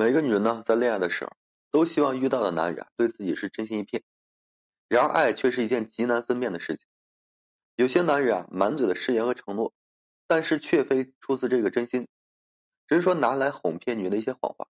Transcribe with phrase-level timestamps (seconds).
[0.00, 1.32] 每个女人呢，在恋爱的时候，
[1.70, 4.02] 都希望遇到的男人对自己是真心一片。
[4.88, 6.86] 然而，爱却是一件极难分辨的事情。
[7.76, 9.74] 有些男人啊，满嘴的誓言和承诺，
[10.26, 12.08] 但是却非出自这个真心，
[12.88, 14.68] 只是说拿来哄骗女人的一些谎话。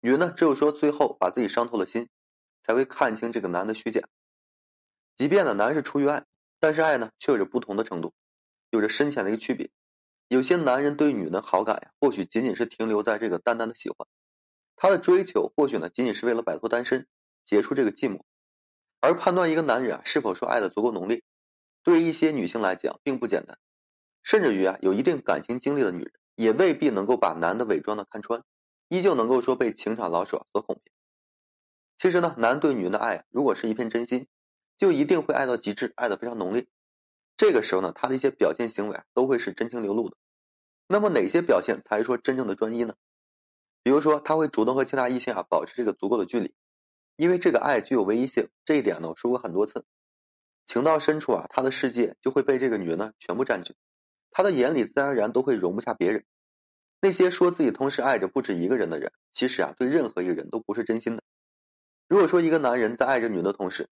[0.00, 2.08] 女人呢，只有说最后把自己伤透了心，
[2.62, 4.00] 才会看清这个男的虚假。
[5.14, 6.24] 即便呢，男人是出于爱，
[6.58, 8.14] 但是爱呢，却有着不同的程度，
[8.70, 9.68] 有着深浅的一个区别。
[10.28, 14.08] 有些男人对女人的好感呀，或许仅仅是停留在这个淡淡的喜欢，
[14.80, 17.08] 他的追求或许呢，仅仅是为了摆脱单身，
[17.44, 18.20] 结束这个寂寞。
[19.00, 21.22] 而判断一个男人啊，是否说爱的足够浓烈。
[21.82, 23.58] 对于一些女性来讲，并不简单，
[24.22, 28.44] 甚至于啊，有一定感情经历的女人，也未必能够把男的伪装的看穿，
[28.88, 30.92] 依旧能够说被情场老手所哄骗。
[31.96, 34.28] 其实呢，男对女人的爱，如果是一片真心，
[34.78, 36.68] 就一定会爱到极致，爱的非常浓烈。
[37.36, 40.16] 这个时候呢，他的一些表现行为啊，都会是真情流露的。
[40.86, 42.94] 那么哪些表现才是说真正的专一呢？
[43.88, 46.52] 比如说，他会主动和其他异性啊保持这个足够的距离，
[47.16, 48.50] 因为这个爱具有唯一性。
[48.66, 49.86] 这一点呢，我说过很多次。
[50.66, 53.74] 情到深处啊，他的世界就会被这个女人呢全部占据，
[54.30, 56.26] 他的眼里自然而然都会容不下别人。
[57.00, 61.22] 那些说自己同时爱着不止一个人的人，其实啊对任何一个人都不是真心的。
[62.08, 63.88] 如果说一个男人在爱着女人的同时，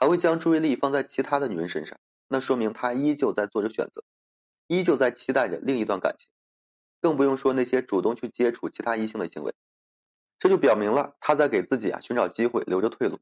[0.00, 4.02] 还会将注意力放在其他的女人身上，那说明他依旧在做着选择，
[4.66, 6.28] 依旧在期待着另一段感情，
[7.00, 9.54] 更不用说那些主动去接触其他异性的行为。
[10.38, 13.18] 这就表明了他在给自己啊寻找机会，留着退路。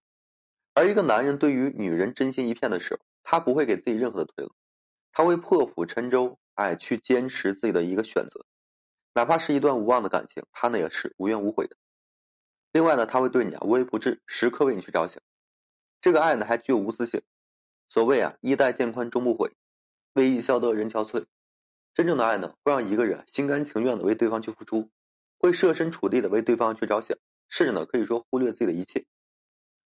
[0.75, 4.53] 而一个男人对于女人真心一片的时候，他不会给自己任何的退路，
[5.13, 8.45] 他会破釜沉舟，哎，去坚持自己的一个选择，
[9.15, 11.77] 哪怕是一段无望的感情，他呢也是无怨无悔的。
[12.73, 15.23] 另外呢，他会对你啊无微不至，时刻为你去着想，
[16.03, 17.23] 这个爱呢还具有无私性。
[17.89, 19.53] 所谓啊，衣带渐宽终不悔，
[20.13, 21.25] 为伊消得人憔悴。
[21.97, 24.91] 真正的爱呢，会让一个人心甘情愿的为对方去付出，
[25.39, 27.17] 会设身处地的为对方去着想，
[27.49, 29.07] 甚至呢可以说忽略自己的一切。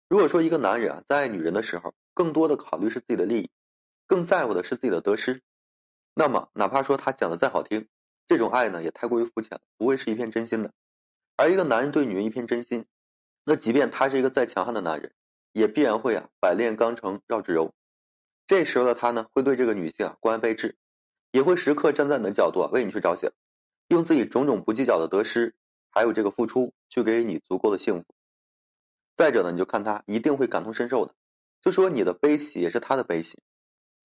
[0.09, 3.51] 如果说一个男人啊，在爱女人的时候，更多的考虑是自己的利益，
[4.07, 5.43] 更在乎的是自己的得失，
[6.15, 7.87] 那么哪怕说他讲的再好听，
[8.27, 10.73] 这种爱呢，也太过于肤浅，不会是一片真心的。
[11.37, 12.87] 而一个男人对女人一片真心，
[13.45, 15.13] 那即便他是一个再强悍的男人，
[15.53, 17.75] 也必然会啊，百炼钢成绕指柔。
[18.47, 20.75] 这时候的他呢，会对这个女性啊关爱备至，
[21.31, 23.31] 也会时刻站在你的角度啊为你去着想，
[23.89, 25.55] 用自己种种不计较的得失，
[25.91, 28.07] 还有这个付出，去给予你足够的幸福。
[29.17, 31.15] 再者呢，你就看他一定会感同身受的，
[31.61, 33.39] 就说你的悲喜也是他的悲喜。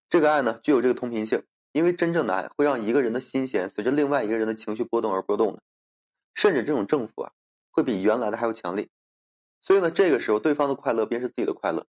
[0.09, 5.61] 这个爱呢，具有这个同频性，因为真正的爱会让一个人的心弦随着另外一个人的情绪波动而波动的，
[6.33, 7.31] 甚至这种政府啊，
[7.71, 8.89] 会比原来的还要强烈。
[9.61, 11.85] 所以呢，这个时候对方的快乐便是自己的快乐，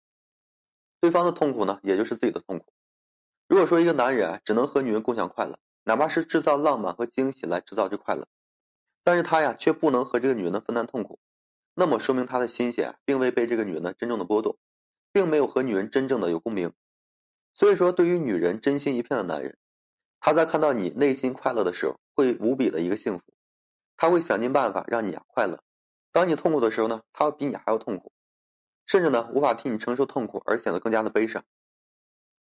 [1.00, 2.72] 对方的痛苦呢，也就是自己的痛苦。
[3.50, 8.28] 如果说一个男人啊，只能和女人共享快乐，哪怕是制造浪漫和惊喜来制造这快乐，
[9.02, 11.18] 但是他呀，却不能和这个女人的分担痛苦。
[11.74, 14.56] 那么说明他的心弦并未被这个女人呢真正的拨动，
[15.12, 16.72] 并没有和女人真正的有共鸣。
[17.52, 19.58] 所以说，对于女人真心一片的男人，
[20.20, 23.24] 他在看到你内心快乐的时候，会无比的一个幸福，
[23.96, 25.60] 他会想尽办法让你啊快乐。
[26.12, 28.12] 当你痛苦的时候呢，他比你还要痛苦，
[28.86, 31.44] 甚至呢无法替你承受痛苦而显得更加的悲伤。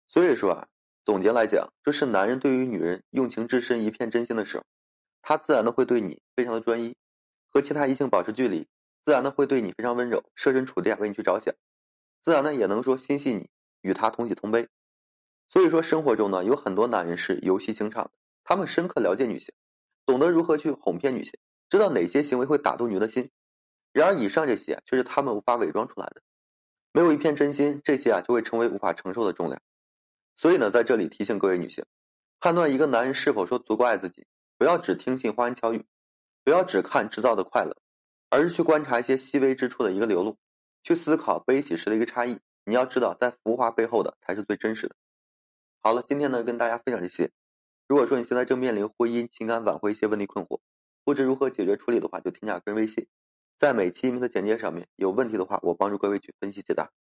[0.07, 0.69] 所以说啊，
[1.09, 4.65] 总结来讲，就是男人对于女人用情至深、一片真心的时候，
[5.23, 6.97] 他自然的会对你非常的专一，
[7.49, 8.69] 和其他异性保持距离。
[9.07, 11.55] 自然的会对你非常温柔，设身处地为你去着想，
[12.21, 13.49] 自然呢也能说心系你，
[13.81, 14.69] 与他同喜同悲。
[15.49, 18.11] 所以说生活中呢有很多男人是游戏情场的，
[18.45, 19.55] 他们深刻了解女性，
[20.05, 23.31] 懂得如何去哄骗女性，知道哪些行为会打动女人的心。
[23.95, 26.21] 然而以上这些却是他们无法伪装出来的，
[26.93, 29.59] 没有一片真心，这些啊就会成为无法承受的重量。
[30.39, 31.85] 所以呢在这里提醒各位女性，
[32.41, 34.27] 判断一个男人是否说足够爱自己，
[34.57, 35.85] 不要只听信花言巧语，
[36.43, 37.77] 不要只看制造的快乐。
[38.31, 40.37] 而是去观察一些细微之处的一个流露，
[40.83, 42.41] 去思考悲喜时的一个差异。
[42.67, 44.95] 你要知道，在浮华背后的才是最真实的。
[45.81, 47.31] 好了，今天呢跟大家分享这些。
[47.87, 50.61] 如果说你现在正面临婚姻、情感挽回一些问题困惑，
[51.05, 53.07] 不知如何解决处理的话，就添加个人微信，
[53.59, 54.87] 在每期音频的简介上面。
[54.97, 56.91] 有问题的话，我帮助各位去分析解答。